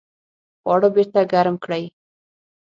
خواړه 0.61 0.89
بیرته 0.95 1.21
ګرم 1.31 1.55
کړئ 1.63 1.83